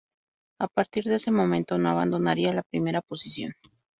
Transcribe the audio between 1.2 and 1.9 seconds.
momento no